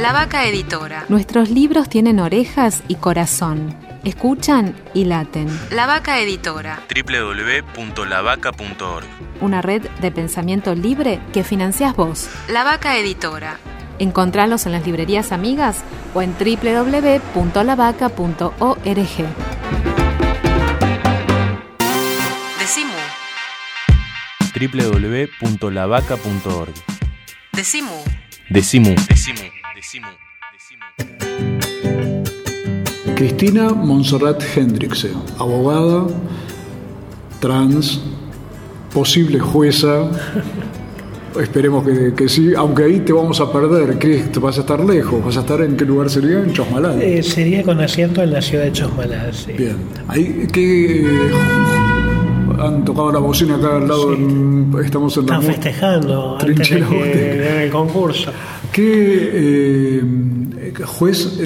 La 0.00 0.12
Vaca 0.12 0.44
Editora. 0.46 1.04
Nuestros 1.10 1.50
libros 1.50 1.90
tienen 1.90 2.20
orejas 2.20 2.82
y 2.88 2.94
corazón. 2.94 3.76
Escuchan 4.02 4.74
y 4.94 5.04
laten. 5.04 5.46
La 5.72 5.86
Vaca 5.86 6.18
Editora. 6.20 6.80
www.lavaca.org. 6.88 9.04
Una 9.42 9.60
red 9.60 9.82
de 10.00 10.10
pensamiento 10.10 10.74
libre 10.74 11.20
que 11.34 11.44
financias 11.44 11.94
vos. 11.94 12.30
La 12.48 12.64
Vaca 12.64 12.96
Editora. 12.96 13.58
Encontralos 13.98 14.64
en 14.64 14.72
las 14.72 14.86
librerías 14.86 15.32
amigas 15.32 15.84
o 16.14 16.22
en 16.22 16.32
www.lavaca.org. 16.32 19.26
Decimu. 22.58 22.94
www.lavaca.org. 24.58 26.72
Decimu. 27.52 28.02
Decimu. 28.48 28.94
Decimu. 29.06 29.59
Cristina 33.16 33.70
Monserrat 33.70 34.40
Hendrickse, 34.56 35.10
abogada, 35.38 36.06
trans, 37.40 38.00
posible 38.94 39.40
jueza. 39.40 40.10
Esperemos 41.40 41.84
que, 42.16 42.28
sí, 42.28 42.52
aunque 42.56 42.84
ahí 42.84 43.00
te 43.00 43.12
vamos 43.12 43.40
a 43.40 43.52
perder, 43.52 43.98
Cris, 43.98 44.30
vas 44.40 44.58
a 44.58 44.60
estar 44.60 44.84
lejos, 44.84 45.24
vas 45.24 45.36
a 45.36 45.40
estar 45.40 45.60
en 45.62 45.76
qué 45.76 45.84
lugar 45.84 46.10
sería, 46.10 46.38
en 46.38 46.52
Chosmalal. 46.52 47.00
Eh, 47.00 47.22
sería 47.22 47.62
con 47.62 47.80
asiento 47.80 48.22
en 48.22 48.32
la 48.32 48.42
ciudad 48.42 48.64
de 48.64 48.72
Chosmalal, 48.72 49.32
sí. 49.32 49.52
Bien, 49.52 49.76
ahí, 50.08 50.48
¿qué, 50.52 51.06
han 52.60 52.84
tocado 52.84 53.12
la 53.12 53.18
bocina 53.18 53.56
acá 53.56 53.76
al 53.76 53.88
lado, 53.88 54.12
estamos 54.82 55.16
en 55.16 55.26
la... 55.26 55.38
Están 55.38 55.54
festejando 55.54 56.38
antes 56.38 56.70
de 56.70 56.80
que, 56.84 57.64
el 57.64 57.70
concurso. 57.70 58.32
¿Qué 58.72 59.30
eh, 59.32 60.72
juez, 60.84 61.38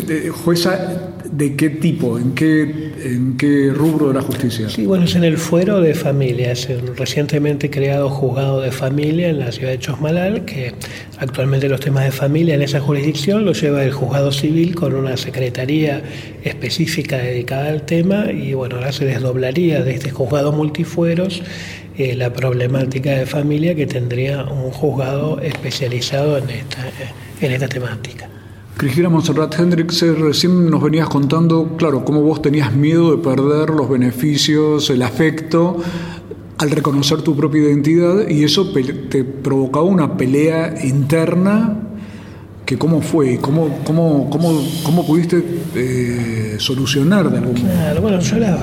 jueza 0.45 1.12
de 1.31 1.57
qué 1.57 1.71
tipo? 1.71 2.19
¿En 2.19 2.33
qué, 2.35 2.93
¿En 3.02 3.37
qué 3.37 3.73
rubro 3.75 4.09
de 4.09 4.14
la 4.14 4.23
justicia? 4.23 4.69
Sí, 4.69 4.87
bueno, 4.87 5.04
es 5.04 5.14
en 5.16 5.25
el 5.25 5.38
fuero 5.38 5.81
de 5.81 5.95
familia, 5.95 6.52
es 6.52 6.69
el 6.69 6.97
recientemente 6.97 7.71
creado 7.71 8.11
juzgado 8.11 8.61
de 8.61 8.71
familia 8.71 9.31
en 9.31 9.40
la 9.40 9.50
ciudad 9.52 9.73
de 9.73 9.78
Chosmalal, 9.78 10.45
que 10.45 10.75
actualmente 11.19 11.69
los 11.69 11.81
temas 11.81 12.04
de 12.04 12.12
familia 12.12 12.54
en 12.54 12.62
esa 12.62 12.81
jurisdicción 12.81 13.45
los 13.45 13.61
lleva 13.61 13.83
el 13.83 13.93
juzgado 13.93 14.31
civil 14.31 14.75
con 14.75 14.95
una 14.95 15.16
secretaría 15.16 16.02
específica 16.45 17.16
dedicada 17.19 17.69
al 17.69 17.83
tema 17.83 18.31
y 18.31 18.54
bueno, 18.54 18.76
ahora 18.76 18.93
se 18.93 19.07
desdoblaría 19.07 19.83
de 19.83 19.95
este 19.95 20.11
juzgado 20.11 20.52
multifueros 20.52 21.43
la 21.97 22.33
problemática 22.33 23.11
de 23.11 23.27
familia 23.27 23.75
que 23.75 23.87
tendría 23.87 24.45
un 24.45 24.71
juzgado 24.71 25.41
especializado 25.41 26.39
en 26.39 26.51
esta, 26.51 26.91
en 27.41 27.53
esta 27.53 27.69
temática. 27.69 28.29
Cristina 28.77 29.09
Monserrat 29.09 29.59
Hendricks, 29.59 30.03
recién 30.19 30.69
nos 30.69 30.83
venías 30.83 31.09
contando, 31.09 31.77
claro, 31.77 32.05
cómo 32.05 32.23
vos 32.23 32.43
tenías 32.43 32.75
miedo 32.75 33.17
de 33.17 33.23
perder 33.23 33.71
los 33.71 33.89
beneficios, 33.89 34.91
el 34.91 35.03
afecto, 35.03 35.77
al 36.59 36.71
reconocer 36.71 37.23
tu 37.23 37.37
propia 37.37 37.63
identidad 37.63 38.29
y 38.29 38.43
eso 38.43 38.73
te 38.73 39.25
provocaba 39.25 39.85
una 39.85 40.17
pelea 40.17 40.75
interna 40.85 41.84
que 42.64 42.78
cómo 42.78 43.00
fue, 43.02 43.38
cómo, 43.38 43.68
cómo, 43.85 44.28
cómo, 44.30 44.62
cómo 44.83 45.06
pudiste 45.06 45.42
eh, 45.75 46.56
solucionar 46.59 47.30
de 47.30 47.38
algún 47.38 47.62
modo. 47.62 48.00
Bueno, 48.00 48.21
yo 48.21 48.38
la, 48.38 48.59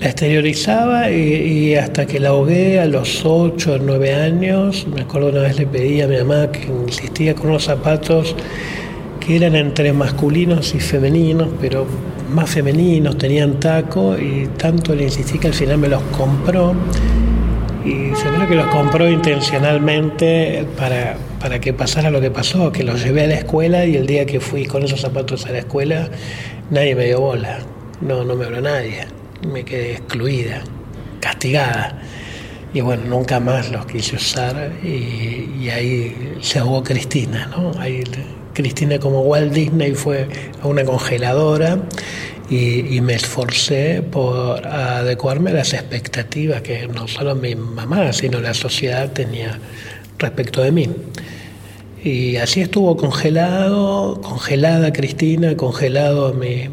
exteriorizaba 0.00 1.10
y, 1.10 1.74
hasta 1.74 2.06
que 2.06 2.20
la 2.20 2.30
ahogué 2.30 2.80
a 2.80 2.86
los 2.86 3.24
8 3.24 3.72
o 3.74 3.78
9 3.78 4.14
años, 4.14 4.86
me 4.94 5.02
acuerdo 5.02 5.30
una 5.30 5.40
vez 5.42 5.58
le 5.58 5.66
pedí 5.66 6.00
a 6.00 6.08
mi 6.08 6.16
mamá 6.18 6.50
que 6.50 6.66
insistía 6.86 7.34
con 7.34 7.50
unos 7.50 7.64
zapatos 7.64 8.34
que 9.18 9.36
eran 9.36 9.54
entre 9.54 9.92
masculinos 9.92 10.74
y 10.74 10.80
femeninos, 10.80 11.48
pero 11.60 11.86
más 12.32 12.50
femeninos, 12.50 13.18
tenían 13.18 13.60
taco 13.60 14.16
y 14.18 14.48
tanto 14.56 14.94
le 14.94 15.04
insistí 15.04 15.38
que 15.38 15.48
al 15.48 15.54
final 15.54 15.78
me 15.78 15.88
los 15.88 16.02
compró 16.16 16.74
Y 17.84 18.10
yo 18.10 18.34
creo 18.34 18.48
que 18.48 18.54
los 18.54 18.66
compró 18.66 19.08
intencionalmente 19.08 20.66
para, 20.76 21.16
para 21.40 21.60
que 21.60 21.72
pasara 21.72 22.10
lo 22.10 22.20
que 22.20 22.30
pasó, 22.30 22.70
que 22.70 22.84
los 22.84 23.02
llevé 23.02 23.24
a 23.24 23.26
la 23.28 23.34
escuela 23.34 23.86
y 23.86 23.96
el 23.96 24.06
día 24.06 24.26
que 24.26 24.38
fui 24.38 24.66
con 24.66 24.82
esos 24.82 25.00
zapatos 25.00 25.46
a 25.46 25.52
la 25.52 25.58
escuela, 25.60 26.08
nadie 26.70 26.94
me 26.94 27.06
dio 27.06 27.20
bola. 27.20 27.58
No, 28.00 28.24
no 28.24 28.36
me 28.36 28.44
habló 28.44 28.60
nadie. 28.60 29.06
Me 29.46 29.64
quedé 29.64 29.92
excluida, 29.92 30.62
castigada. 31.20 32.02
Y 32.74 32.82
bueno, 32.82 33.04
nunca 33.06 33.40
más 33.40 33.70
los 33.70 33.86
quise 33.86 34.16
usar 34.16 34.72
y, 34.82 35.50
y 35.60 35.70
ahí 35.70 36.36
se 36.40 36.58
ahogó 36.58 36.84
Cristina, 36.84 37.46
¿no? 37.46 37.72
Ahí 37.80 38.04
Cristina 38.52 38.98
como 38.98 39.22
Walt 39.22 39.52
Disney 39.52 39.94
fue 39.94 40.28
a 40.62 40.66
una 40.66 40.84
congeladora 40.84 41.78
y, 42.50 43.00
me 43.00 43.14
esforcé 43.14 44.02
por 44.02 44.66
adecuarme 44.66 45.50
a 45.50 45.54
las 45.54 45.72
expectativas 45.72 46.62
que 46.62 46.88
no 46.88 47.06
solo 47.06 47.36
mi 47.36 47.54
mamá, 47.54 48.12
sino 48.12 48.40
la 48.40 48.54
sociedad 48.54 49.12
tenía 49.12 49.56
respecto 50.18 50.60
de 50.60 50.72
mí. 50.72 50.88
Y 52.02 52.36
así 52.36 52.62
estuvo 52.62 52.96
congelado, 52.96 54.20
congelada 54.20 54.92
Cristina, 54.92 55.56
congelado 55.56 56.34
mi, 56.34 56.68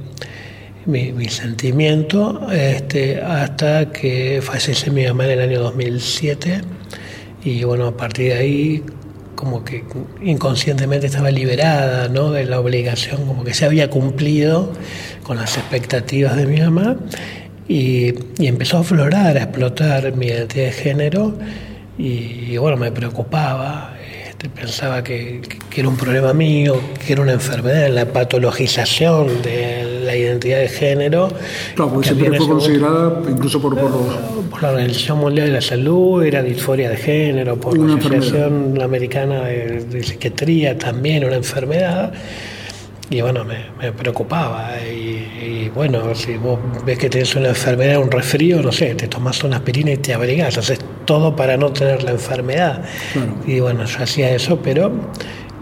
mi, 0.88 1.12
mi 1.12 1.30
sentimiento, 1.30 2.52
este, 2.52 3.22
hasta 3.22 3.92
que 3.92 4.42
fallece 4.42 4.90
mi 4.90 5.06
mamá 5.06 5.26
en 5.26 5.32
el 5.32 5.42
año 5.42 5.60
2007. 5.60 6.62
Y 7.44 7.64
bueno, 7.66 7.88
a 7.88 7.96
partir 7.96 8.34
de 8.34 8.34
ahí 8.34 8.84
como 9.38 9.64
que 9.64 9.84
inconscientemente 10.24 11.06
estaba 11.06 11.30
liberada 11.30 12.10
¿no? 12.10 12.32
de 12.32 12.44
la 12.44 12.60
obligación, 12.60 13.26
como 13.28 13.44
que 13.44 13.54
se 13.54 13.66
había 13.66 13.88
cumplido 13.88 14.74
con 15.22 15.38
las 15.38 15.58
expectativas 15.58 16.36
de 16.36 16.48
mi 16.48 16.60
mamá 16.60 16.98
y, 17.68 18.16
y 18.40 18.48
empezó 18.48 18.78
a 18.78 18.80
aflorar, 18.80 19.38
a 19.38 19.44
explotar 19.44 20.12
mi 20.16 20.26
identidad 20.26 20.66
de 20.66 20.72
género 20.72 21.38
y, 22.00 22.58
bueno, 22.58 22.78
me 22.78 22.92
preocupaba, 22.92 23.96
este, 24.28 24.50
pensaba 24.50 25.04
que, 25.04 25.42
que, 25.70 25.80
era 25.82 25.90
un 25.90 25.98
problema 25.98 26.34
mío, 26.34 26.80
que 27.06 27.14
era 27.14 27.22
una 27.22 27.34
enfermedad, 27.34 27.90
la 27.90 28.06
patologización 28.06 29.42
de 29.44 29.97
la 30.08 30.16
identidad 30.16 30.60
de 30.60 30.70
género. 30.70 31.30
Claro, 31.76 31.94
porque 31.94 32.10
siempre 32.10 32.38
fue 32.38 32.48
considerada, 32.48 33.22
incluso 33.30 33.62
por, 33.62 33.76
por, 33.76 33.92
los... 33.92 34.16
por, 34.50 34.64
la 34.64 34.70
Organización 34.70 35.20
Mundial 35.20 35.48
de 35.48 35.54
la 35.54 35.62
Salud, 35.62 36.24
era 36.24 36.42
disforia 36.42 36.90
de 36.90 36.98
género, 36.98 37.58
por 37.58 37.78
Una 37.78 37.94
la 37.94 38.00
Asociación 38.00 38.44
enfermedad. 38.44 38.86
Americana 38.86 39.42
de, 39.44 39.86
de, 39.86 40.04
Psiquiatría 40.04 40.78
también 40.78 41.26
una 41.26 41.36
enfermedad. 41.36 42.14
Y 43.10 43.22
bueno, 43.22 43.46
me, 43.46 43.68
me 43.80 43.92
preocupaba. 43.94 44.72
Y, 44.82 45.68
y, 45.68 45.72
bueno, 45.74 46.14
si 46.14 46.36
vos 46.36 46.60
ves 46.86 46.98
que 46.98 47.10
tenés 47.10 47.36
una 47.36 47.50
enfermedad, 47.50 48.00
un 48.00 48.12
resfrío, 48.12 48.62
no 48.62 48.72
sé, 48.72 48.96
te 48.96 49.08
tomás 49.08 49.44
una 49.44 49.58
aspirina 49.58 49.92
y 49.92 49.98
te 49.98 50.14
abrigás, 50.14 50.58
haces 50.58 50.80
todo 51.06 51.36
para 51.36 51.56
no 51.56 51.72
tener 51.72 52.04
la 52.04 52.12
enfermedad. 52.12 52.84
Claro. 53.14 53.36
Y 53.46 53.60
bueno, 53.62 53.86
yo 53.86 54.04
hacía 54.04 54.32
eso, 54.32 54.60
pero 54.62 54.92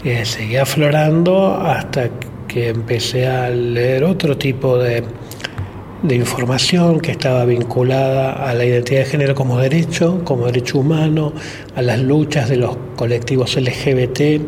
eh, 0.04 0.26
seguía 0.26 0.64
aflorando 0.64 1.56
hasta 1.56 2.10
que 2.10 2.35
empecé 2.54 3.28
a 3.28 3.50
leer 3.50 4.04
otro 4.04 4.38
tipo 4.38 4.78
de, 4.78 5.04
de 6.04 6.16
información 6.16 7.00
que 7.00 7.12
estaba 7.12 7.46
vinculada 7.46 8.34
a 8.34 8.54
la 8.54 8.66
identidad 8.66 9.00
de 9.00 9.06
género 9.06 9.36
como 9.36 9.58
derecho, 9.60 10.22
como 10.24 10.46
derecho 10.46 10.80
humano, 10.80 11.34
a 11.76 11.82
las 11.82 12.00
luchas 12.00 12.50
de 12.50 12.58
los 12.58 12.78
colectivos 12.96 13.56
LGBT. 13.56 14.42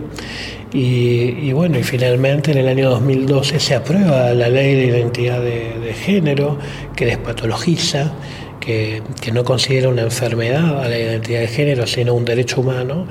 Y, 0.73 1.47
y, 1.47 1.53
bueno, 1.53 1.79
y 1.79 1.83
finalmente 1.83 2.51
en 2.51 2.57
el 2.57 2.67
año 2.67 2.89
2012 2.89 3.59
se 3.59 3.75
aprueba 3.75 4.33
la 4.33 4.49
ley 4.49 4.75
de 4.75 4.85
identidad 4.85 5.41
de, 5.41 5.79
de 5.79 5.93
género 5.93 6.57
que 6.95 7.05
despatologiza, 7.05 8.11
que, 8.59 9.01
que, 9.21 9.31
no 9.31 9.45
considera 9.45 9.87
una 9.87 10.01
enfermedad 10.01 10.83
a 10.83 10.89
la 10.89 10.99
identidad 10.99 11.39
de 11.39 11.47
género, 11.47 11.87
sino 11.87 12.13
un 12.13 12.25
derecho 12.25 12.59
humano. 12.59 13.07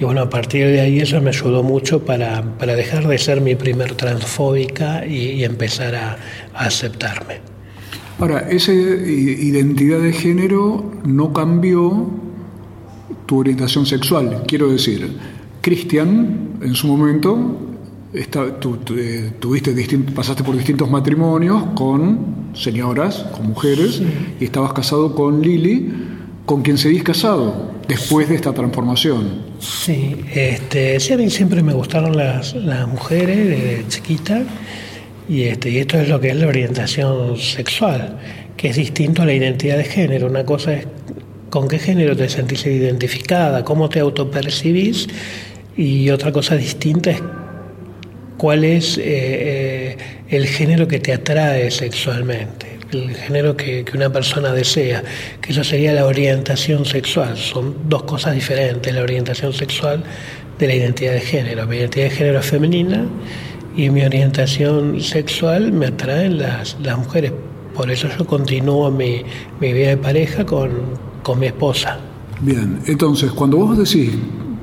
Y 0.00 0.04
bueno, 0.04 0.22
a 0.22 0.30
partir 0.30 0.66
de 0.66 0.80
ahí 0.80 1.00
eso 1.00 1.20
me 1.20 1.30
ayudó 1.30 1.62
mucho 1.62 2.04
para, 2.04 2.42
para 2.56 2.76
dejar 2.76 3.08
de 3.08 3.18
ser 3.18 3.40
mi 3.40 3.56
primer 3.56 3.94
transfóbica 3.94 5.04
y, 5.04 5.30
y 5.32 5.44
empezar 5.44 5.94
a, 5.96 6.16
a 6.54 6.66
aceptarme. 6.66 7.40
Ahora, 8.20 8.48
esa 8.48 8.72
identidad 8.72 10.00
de 10.00 10.12
género 10.12 10.92
no 11.04 11.32
cambió 11.32 12.10
tu 13.26 13.38
orientación 13.38 13.86
sexual. 13.86 14.42
Quiero 14.46 14.70
decir, 14.70 15.16
Cristian, 15.60 16.58
en 16.62 16.74
su 16.74 16.86
momento, 16.86 17.58
está, 18.12 18.58
tu, 18.58 18.76
tu, 18.78 18.94
eh, 18.94 19.32
tuviste 19.38 19.74
distinto, 19.74 20.14
pasaste 20.14 20.42
por 20.44 20.56
distintos 20.56 20.90
matrimonios 20.90 21.62
con 21.74 22.50
señoras, 22.54 23.26
con 23.36 23.48
mujeres, 23.48 23.96
sí. 23.96 24.06
y 24.40 24.44
estabas 24.44 24.72
casado 24.72 25.14
con 25.14 25.42
Lili, 25.42 25.92
con 26.46 26.62
quien 26.62 26.78
seguís 26.78 27.02
casado 27.02 27.77
después 27.88 28.28
de 28.28 28.36
esta 28.36 28.52
transformación. 28.52 29.42
Sí, 29.58 30.16
este, 30.34 31.00
sí 31.00 31.14
a 31.14 31.16
mí 31.16 31.30
siempre 31.30 31.62
me 31.62 31.72
gustaron 31.72 32.16
las, 32.16 32.54
mujeres 32.86 33.48
de 33.48 33.84
chiquita, 33.88 34.42
y, 35.28 35.44
este, 35.44 35.70
y 35.70 35.78
esto 35.78 35.98
es 35.98 36.08
lo 36.08 36.20
que 36.20 36.28
es 36.28 36.36
la 36.36 36.46
orientación 36.46 37.36
sexual, 37.38 38.18
que 38.56 38.68
es 38.68 38.76
distinto 38.76 39.22
a 39.22 39.26
la 39.26 39.32
identidad 39.32 39.78
de 39.78 39.84
género. 39.84 40.26
Una 40.26 40.44
cosa 40.44 40.74
es 40.74 40.86
con 41.50 41.66
qué 41.66 41.78
género 41.78 42.14
te 42.14 42.28
sentís 42.28 42.66
identificada, 42.66 43.64
cómo 43.64 43.88
te 43.88 44.00
autopercibís, 44.00 45.08
y 45.76 46.10
otra 46.10 46.32
cosa 46.32 46.56
distinta 46.56 47.10
es 47.10 47.22
cuál 48.36 48.64
es 48.64 48.98
eh, 48.98 49.02
eh, 49.06 49.96
el 50.28 50.46
género 50.46 50.86
que 50.86 50.98
te 51.00 51.12
atrae 51.12 51.70
sexualmente, 51.70 52.66
el 52.92 53.14
género 53.14 53.56
que, 53.56 53.84
una 53.94 54.10
persona 54.10 54.52
desea, 54.52 55.02
que 55.40 55.52
eso 55.52 55.64
sería 55.64 55.92
la 55.92 56.06
orientación 56.06 56.84
sexual. 56.84 57.36
Son 57.36 57.74
dos 57.88 58.04
cosas 58.04 58.34
diferentes, 58.34 58.94
la 58.94 59.02
orientación 59.02 59.52
sexual 59.52 60.02
de 60.58 60.66
la 60.66 60.74
identidad 60.74 61.12
de 61.12 61.20
género. 61.20 61.66
Mi 61.66 61.76
identidad 61.76 62.04
de 62.04 62.10
género 62.10 62.38
es 62.40 62.46
femenina 62.46 63.04
y 63.76 63.90
mi 63.90 64.02
orientación 64.02 65.00
sexual 65.00 65.72
me 65.72 65.86
atraen 65.86 66.38
las, 66.38 66.76
las 66.82 66.98
mujeres. 66.98 67.32
Por 67.74 67.90
eso 67.90 68.08
yo 68.18 68.26
continúo 68.26 68.90
mi, 68.90 69.22
mi 69.60 69.72
vida 69.72 69.88
de 69.88 69.96
pareja 69.96 70.44
con, 70.44 70.70
con 71.22 71.38
mi 71.38 71.46
esposa. 71.46 71.98
Bien, 72.40 72.80
entonces 72.86 73.30
cuando 73.32 73.58
vos 73.58 73.76
decís 73.76 74.10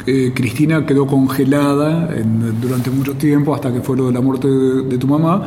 eh, 0.07 0.31
Cristina 0.35 0.85
quedó 0.85 1.07
congelada 1.07 2.09
en, 2.15 2.59
durante 2.61 2.89
mucho 2.89 3.13
tiempo 3.15 3.55
hasta 3.55 3.71
que 3.71 3.81
fue 3.81 3.97
lo 3.97 4.07
de 4.07 4.13
la 4.13 4.21
muerte 4.21 4.47
de, 4.47 4.83
de, 4.83 4.97
tu 4.97 5.07
mamá, 5.07 5.41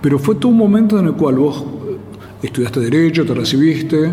pero 0.00 0.18
fue 0.18 0.36
todo 0.36 0.50
un 0.50 0.58
momento 0.58 0.98
en 0.98 1.06
el 1.06 1.12
cual 1.12 1.36
vos 1.36 1.64
estudiaste 2.46 2.80
Derecho, 2.80 3.24
te 3.26 3.34
recibiste, 3.34 4.12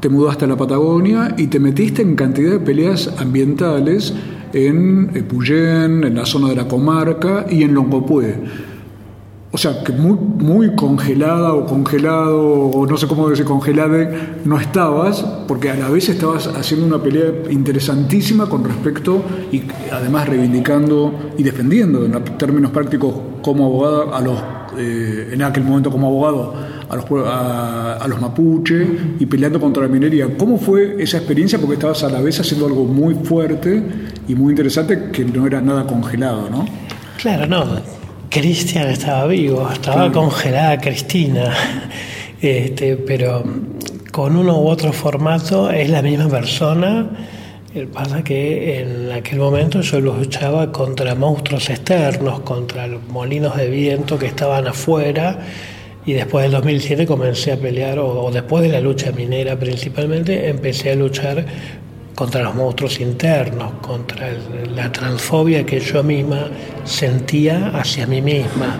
te 0.00 0.08
mudaste 0.08 0.44
a 0.44 0.48
la 0.48 0.56
Patagonia 0.56 1.34
y 1.38 1.46
te 1.46 1.60
metiste 1.60 2.02
en 2.02 2.16
cantidad 2.16 2.52
de 2.52 2.60
peleas 2.60 3.10
ambientales 3.18 4.12
en 4.52 5.08
Puyén, 5.28 6.04
en 6.04 6.14
la 6.14 6.26
zona 6.26 6.48
de 6.48 6.56
la 6.56 6.68
comarca 6.68 7.46
y 7.50 7.62
en 7.62 7.74
Longopué. 7.74 8.36
O 9.54 9.56
sea, 9.56 9.84
que 9.84 9.92
muy, 9.92 10.18
muy 10.18 10.74
congelada 10.74 11.54
o 11.54 11.64
congelado, 11.64 12.42
o 12.42 12.86
no 12.86 12.96
sé 12.96 13.06
cómo 13.06 13.30
decir 13.30 13.44
congelada, 13.44 14.10
no 14.44 14.58
estabas, 14.58 15.24
porque 15.46 15.70
a 15.70 15.76
la 15.76 15.88
vez 15.90 16.08
estabas 16.08 16.48
haciendo 16.48 16.86
una 16.86 17.00
pelea 17.00 17.30
interesantísima 17.50 18.48
con 18.48 18.64
respecto, 18.64 19.22
y 19.52 19.62
además 19.92 20.28
reivindicando 20.28 21.14
y 21.38 21.44
defendiendo, 21.44 22.04
en 22.04 22.12
términos 22.36 22.72
prácticos, 22.72 23.14
como 23.42 23.66
abogada, 23.66 24.16
a 24.16 24.20
los, 24.22 24.42
eh, 24.76 25.30
en 25.32 25.42
aquel 25.42 25.62
momento 25.62 25.88
como 25.88 26.08
abogado, 26.08 26.54
a 26.88 26.96
los, 26.96 27.04
a, 27.26 27.96
a 27.96 28.08
los 28.08 28.20
mapuche 28.20 28.86
y 29.18 29.26
peleando 29.26 29.60
contra 29.60 29.82
la 29.82 29.88
minería. 29.88 30.26
¿Cómo 30.36 30.58
fue 30.58 30.96
esa 31.02 31.18
experiencia? 31.18 31.58
Porque 31.58 31.74
estabas 31.74 32.02
a 32.04 32.08
la 32.08 32.20
vez 32.20 32.40
haciendo 32.40 32.66
algo 32.66 32.84
muy 32.84 33.14
fuerte 33.14 33.82
y 34.28 34.34
muy 34.34 34.52
interesante 34.52 35.10
que 35.12 35.24
no 35.24 35.46
era 35.46 35.60
nada 35.60 35.86
congelado, 35.86 36.48
¿no? 36.50 36.66
Claro, 37.18 37.46
no. 37.46 37.64
Cristian 38.28 38.88
estaba 38.88 39.26
vivo, 39.26 39.68
estaba 39.72 39.96
claro. 39.96 40.12
congelada 40.12 40.78
Cristina, 40.78 41.54
este, 42.40 42.96
pero 42.96 43.44
con 44.10 44.36
uno 44.36 44.60
u 44.60 44.66
otro 44.66 44.92
formato 44.92 45.70
es 45.70 45.88
la 45.88 46.02
misma 46.02 46.28
persona. 46.28 47.08
Pasa 47.92 48.22
que 48.22 48.80
en 48.80 49.10
aquel 49.10 49.40
momento 49.40 49.80
yo 49.80 50.00
luchaba 50.00 50.70
contra 50.70 51.14
monstruos 51.16 51.70
externos, 51.70 52.40
contra 52.40 52.86
los 52.86 53.02
molinos 53.08 53.56
de 53.56 53.68
viento 53.68 54.16
que 54.16 54.26
estaban 54.26 54.68
afuera, 54.68 55.38
y 56.06 56.12
después 56.12 56.44
del 56.44 56.52
2007 56.52 57.06
comencé 57.06 57.52
a 57.52 57.56
pelear, 57.56 57.98
o, 57.98 58.24
o 58.24 58.30
después 58.30 58.62
de 58.62 58.70
la 58.70 58.80
lucha 58.80 59.12
minera 59.12 59.58
principalmente, 59.58 60.48
empecé 60.48 60.92
a 60.92 60.94
luchar 60.94 61.44
contra 62.14 62.42
los 62.42 62.54
monstruos 62.54 63.00
internos, 63.00 63.72
contra 63.80 64.28
la 64.74 64.90
transfobia 64.92 65.66
que 65.66 65.80
yo 65.80 66.02
misma 66.02 66.48
sentía 66.84 67.68
hacia 67.68 68.06
mí 68.06 68.22
misma. 68.22 68.78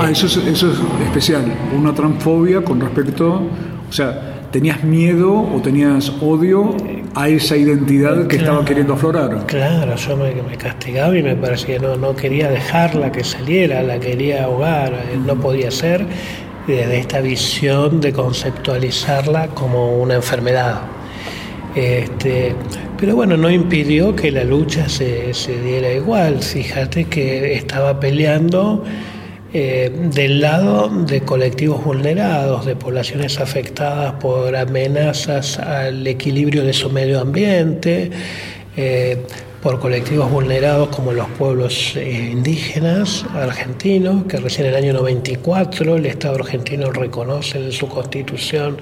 Ah, 0.00 0.10
eso 0.10 0.26
es, 0.26 0.36
eso 0.38 0.72
es 0.72 0.78
especial, 1.06 1.44
una 1.76 1.94
transfobia 1.94 2.62
con 2.62 2.80
respecto, 2.80 3.42
o 3.88 3.92
sea, 3.92 4.37
¿tenías 4.50 4.82
miedo 4.84 5.32
o 5.32 5.60
tenías 5.62 6.12
odio 6.20 6.74
a 7.14 7.28
esa 7.28 7.56
identidad 7.56 8.26
que 8.26 8.36
claro, 8.36 8.52
estaba 8.52 8.64
queriendo 8.64 8.94
aflorar? 8.94 9.46
Claro, 9.46 9.96
yo 9.96 10.16
me, 10.16 10.34
me, 10.34 10.56
castigaba 10.56 11.16
y 11.16 11.22
me 11.22 11.36
parecía 11.36 11.78
que 11.78 11.80
no, 11.80 11.96
no 11.96 12.14
quería 12.14 12.50
dejarla 12.50 13.12
que 13.12 13.24
saliera, 13.24 13.82
la 13.82 13.98
quería 13.98 14.44
ahogar, 14.44 14.92
no 15.26 15.34
podía 15.36 15.70
ser 15.70 16.06
desde 16.66 16.98
esta 16.98 17.20
visión 17.20 18.00
de 18.00 18.12
conceptualizarla 18.12 19.48
como 19.48 19.98
una 20.00 20.14
enfermedad. 20.14 20.82
Este, 21.74 22.54
pero 22.98 23.14
bueno, 23.14 23.36
no 23.36 23.50
impidió 23.50 24.14
que 24.16 24.30
la 24.30 24.44
lucha 24.44 24.88
se, 24.88 25.32
se 25.32 25.60
diera 25.62 25.92
igual. 25.92 26.40
Fíjate 26.40 27.04
que 27.04 27.54
estaba 27.54 28.00
peleando 28.00 28.84
eh, 29.54 29.90
del 30.12 30.42
lado 30.42 30.90
de 30.90 31.22
colectivos 31.22 31.82
vulnerados, 31.82 32.66
de 32.66 32.76
poblaciones 32.76 33.40
afectadas 33.40 34.12
por 34.20 34.54
amenazas 34.54 35.58
al 35.58 36.06
equilibrio 36.06 36.64
de 36.64 36.74
su 36.74 36.90
medio 36.90 37.18
ambiente, 37.20 38.10
eh, 38.76 39.24
por 39.62 39.80
colectivos 39.80 40.30
vulnerados 40.30 40.88
como 40.88 41.12
los 41.12 41.28
pueblos 41.30 41.96
eh, 41.96 42.28
indígenas 42.30 43.24
argentinos, 43.34 44.24
que 44.24 44.36
recién 44.36 44.66
en 44.66 44.74
el 44.74 44.84
año 44.84 44.92
94 44.92 45.96
el 45.96 46.04
Estado 46.04 46.34
argentino 46.36 46.92
reconoce 46.92 47.58
en 47.58 47.72
su 47.72 47.88
constitución 47.88 48.76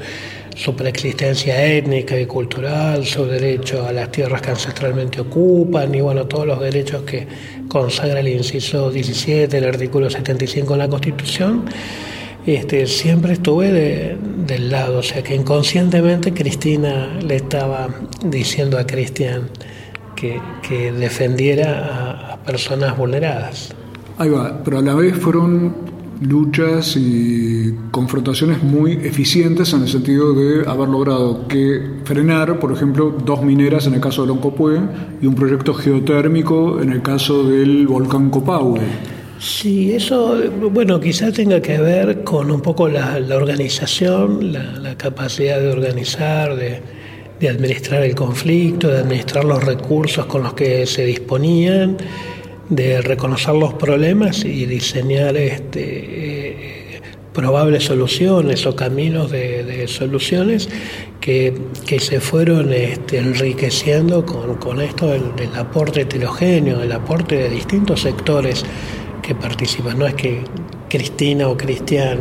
su 0.56 0.74
preexistencia 0.74 1.64
étnica 1.64 2.18
y 2.18 2.24
cultural, 2.24 3.04
su 3.04 3.26
derecho 3.26 3.86
a 3.86 3.92
las 3.92 4.10
tierras 4.10 4.40
que 4.40 4.50
ancestralmente 4.50 5.20
ocupan 5.20 5.94
y 5.94 6.00
bueno, 6.00 6.26
todos 6.26 6.46
los 6.46 6.58
derechos 6.58 7.02
que 7.02 7.26
consagra 7.68 8.20
el 8.20 8.28
inciso 8.28 8.90
17, 8.90 9.58
el 9.58 9.64
artículo 9.64 10.08
75 10.08 10.72
de 10.72 10.78
la 10.78 10.88
Constitución, 10.88 11.66
este, 12.46 12.86
siempre 12.86 13.34
estuve 13.34 14.16
del 14.46 14.70
lado, 14.70 15.00
o 15.00 15.02
sea 15.02 15.22
que 15.22 15.34
inconscientemente 15.34 16.32
Cristina 16.32 17.18
le 17.20 17.36
estaba 17.36 17.88
diciendo 18.24 18.78
a 18.78 18.86
Cristian 18.86 19.50
que, 20.14 20.40
que 20.66 20.90
defendiera 20.90 22.32
a 22.32 22.36
personas 22.38 22.96
vulneradas. 22.96 23.74
Ahí 24.16 24.30
va, 24.30 24.62
pero 24.64 24.78
a 24.78 24.82
la 24.82 24.94
vez 24.94 25.14
fueron 25.16 25.95
luchas 26.20 26.96
y 26.96 27.74
confrontaciones 27.90 28.62
muy 28.62 28.92
eficientes 28.92 29.72
en 29.72 29.82
el 29.82 29.88
sentido 29.88 30.32
de 30.32 30.68
haber 30.68 30.88
logrado 30.88 31.46
que 31.48 31.82
frenar, 32.04 32.58
por 32.58 32.72
ejemplo, 32.72 33.14
dos 33.24 33.42
mineras 33.42 33.86
en 33.86 33.94
el 33.94 34.00
caso 34.00 34.22
de 34.22 34.28
Loncopué 34.28 34.80
y 35.20 35.26
un 35.26 35.34
proyecto 35.34 35.74
geotérmico 35.74 36.80
en 36.80 36.92
el 36.92 37.02
caso 37.02 37.44
del 37.44 37.86
volcán 37.86 38.30
Copahue. 38.30 38.80
Sí, 39.38 39.92
eso, 39.92 40.40
bueno, 40.72 40.98
quizás 40.98 41.34
tenga 41.34 41.60
que 41.60 41.78
ver 41.78 42.24
con 42.24 42.50
un 42.50 42.62
poco 42.62 42.88
la, 42.88 43.18
organización, 43.34 44.52
la, 44.52 44.96
capacidad 44.96 45.60
de 45.60 45.68
organizar, 45.68 46.56
de, 46.56 46.80
de 47.38 47.48
administrar 47.48 48.02
el 48.02 48.14
conflicto, 48.14 48.88
de 48.88 49.00
administrar 49.00 49.44
los 49.44 49.62
recursos 49.62 50.24
con 50.24 50.42
los 50.42 50.54
que 50.54 50.86
se 50.86 51.04
disponían 51.04 51.98
de 52.68 53.00
reconocer 53.00 53.54
los 53.54 53.74
problemas 53.74 54.44
y 54.44 54.66
diseñar 54.66 55.36
este, 55.36 55.80
eh, 55.82 57.00
probables 57.32 57.84
soluciones 57.84 58.66
o 58.66 58.74
caminos 58.74 59.30
de, 59.30 59.86
soluciones 59.88 60.68
que, 61.20 61.52
se 62.00 62.20
fueron 62.20 62.72
este, 62.72 63.18
enriqueciendo 63.18 64.24
con, 64.24 64.80
esto 64.80 65.08
del, 65.08 65.54
aporte 65.56 66.02
heterogéneo, 66.02 66.82
el 66.82 66.92
aporte 66.92 67.36
de 67.36 67.50
distintos 67.50 68.00
sectores 68.00 68.64
que 69.22 69.34
participan. 69.34 69.98
No 69.98 70.06
es 70.06 70.14
que 70.14 70.40
Cristina 70.88 71.48
o 71.48 71.56
Cristian 71.56 72.18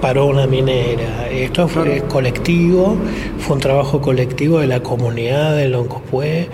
paró 0.00 0.26
una 0.26 0.46
minera. 0.46 1.28
Esto 1.30 1.68
fue 1.68 2.02
colectivo, 2.08 2.96
fue 3.38 3.56
un 3.56 3.62
trabajo 3.62 4.00
colectivo 4.00 4.58
de 4.58 4.66
la 4.66 4.82
comunidad 4.82 5.56
de 5.56 5.68
Loncopué, 5.68 6.48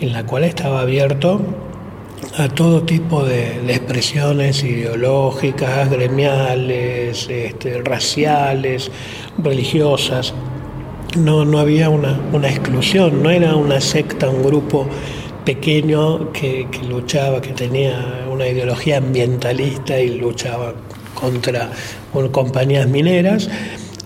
en 0.00 0.12
la 0.12 0.26
cual 0.26 0.44
estaba 0.44 0.80
abierto 0.80 1.40
a 2.38 2.48
todo 2.48 2.82
tipo 2.82 3.24
de, 3.24 3.60
expresiones 3.68 4.62
ideológicas, 4.62 5.90
gremiales, 5.90 7.28
este, 7.28 7.82
raciales, 7.82 8.90
religiosas. 9.38 10.34
No, 11.16 11.44
no 11.44 11.58
había 11.58 11.88
una, 11.88 12.48
exclusión, 12.48 13.22
no 13.22 13.30
era 13.30 13.56
una 13.56 13.80
secta, 13.80 14.28
un 14.28 14.42
grupo 14.42 14.86
pequeño 15.44 16.32
que, 16.32 16.66
luchaba, 16.88 17.40
que 17.40 17.52
tenía 17.52 18.26
una 18.30 18.48
ideología 18.48 18.98
ambientalista 18.98 19.98
y 19.98 20.18
luchaba 20.18 20.74
contra 21.14 21.70
compañías 22.32 22.86
mineras, 22.88 23.48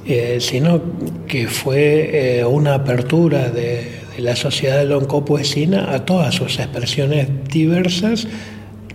eh, 0.06 0.38
sino 0.40 0.80
que 1.26 1.48
fue 1.48 2.38
eh, 2.38 2.44
una 2.44 2.74
apertura 2.74 3.50
de, 3.50 3.99
la 4.18 4.36
sociedad 4.36 4.78
de 4.78 4.86
loncopoesina 4.86 5.92
a 5.92 6.04
todas 6.04 6.34
sus 6.34 6.58
expresiones 6.58 7.28
diversas 7.48 8.26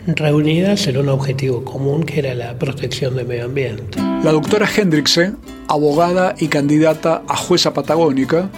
reunidas 0.07 0.87
en 0.87 0.97
un 0.97 1.09
objetivo 1.09 1.63
común 1.63 2.03
que 2.03 2.19
era 2.19 2.35
la 2.35 2.57
protección 2.57 3.15
del 3.15 3.27
medio 3.27 3.45
ambiente. 3.45 3.99
La 4.23 4.31
doctora 4.31 4.67
Hendrickse, 4.67 5.33
abogada 5.67 6.35
y 6.37 6.47
candidata 6.47 7.23
a 7.27 7.35
jueza 7.35 7.73
patagónica, 7.73 8.49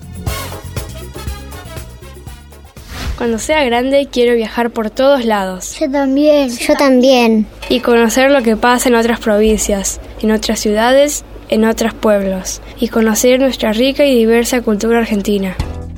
Cuando 3.20 3.38
sea 3.38 3.66
grande 3.66 4.08
quiero 4.10 4.34
viajar 4.34 4.72
por 4.72 4.92
todos 4.92 5.26
lados. 5.26 5.78
Yo 5.78 5.92
también. 5.92 6.56
Yo 6.58 6.74
también. 6.76 7.48
Y 7.68 7.82
conocer 7.82 8.32
lo 8.32 8.42
que 8.44 8.56
pasa 8.56 8.88
en 8.88 8.96
otras 8.96 9.20
provincias, 9.20 10.00
en 10.22 10.32
otras 10.32 10.62
ciudades, 10.62 11.26
en 11.50 11.66
otros 11.66 11.94
pueblos. 11.94 12.62
Y 12.80 12.88
conocer 12.88 13.42
nuestra 13.42 13.74
rica 13.74 14.06
y 14.06 14.18
diversa 14.18 14.62
cultura 14.62 15.00
argentina. 15.00 15.58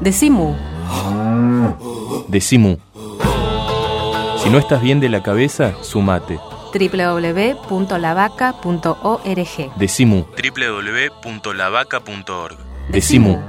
Decimu. 0.00 0.54
Decimu. 2.28 2.76
Si 4.42 4.50
no 4.50 4.58
estás 4.58 4.82
bien 4.82 5.00
de 5.00 5.08
la 5.08 5.22
cabeza, 5.22 5.72
sumate 5.80 6.38
www.lavaca.org. 6.74 9.70
Decimu. 9.78 10.24
www.lavaca.org. 10.36 12.56
Decimu. 12.90 13.42